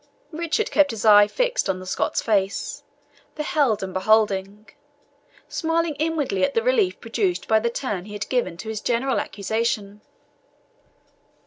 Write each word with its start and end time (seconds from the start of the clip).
Richard 0.31 0.71
kept 0.71 0.89
his 0.89 1.05
eye 1.05 1.27
fixed 1.27 1.69
on 1.69 1.79
the 1.79 1.85
Scot's 1.85 2.23
face, 2.23 2.81
beheld 3.35 3.83
and 3.83 3.93
beholding, 3.93 4.67
smiling 5.47 5.93
inwardly 5.99 6.43
at 6.43 6.55
the 6.55 6.63
relief 6.63 6.99
produced 6.99 7.47
by 7.47 7.59
the 7.59 7.69
turn 7.69 8.05
he 8.05 8.13
had 8.13 8.27
given 8.27 8.57
to 8.57 8.69
his 8.69 8.81
general 8.81 9.19
accusation. 9.19 10.01